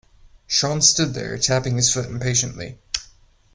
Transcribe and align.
Sean 0.47 0.81
stood 0.81 1.13
there 1.13 1.37
tapping 1.37 1.75
his 1.75 1.93
foot 1.93 2.07
impatiently. 2.07 2.79